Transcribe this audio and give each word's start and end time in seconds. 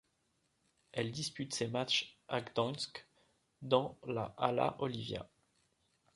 Elle 0.93 1.11
dispute 1.11 1.53
ses 1.53 1.67
matchs 1.67 2.17
à 2.27 2.41
Gdańsk, 2.41 3.07
dans 3.61 3.99
la 4.07 4.33
Hala 4.35 4.75
Olivia. 4.79 5.29